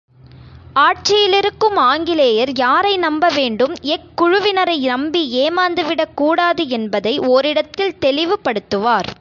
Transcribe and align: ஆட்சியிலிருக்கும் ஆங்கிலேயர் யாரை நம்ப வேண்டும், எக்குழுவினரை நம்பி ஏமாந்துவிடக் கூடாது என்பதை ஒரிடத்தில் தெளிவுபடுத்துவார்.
ஆட்சியிலிருக்கும் 0.75 1.75
ஆங்கிலேயர் 1.75 2.51
யாரை 2.55 2.97
நம்ப 2.97 3.29
வேண்டும், 3.35 3.73
எக்குழுவினரை 3.83 4.77
நம்பி 4.79 5.49
ஏமாந்துவிடக் 5.49 6.13
கூடாது 6.15 6.67
என்பதை 6.67 7.19
ஒரிடத்தில் 7.19 7.97
தெளிவுபடுத்துவார். 8.01 9.09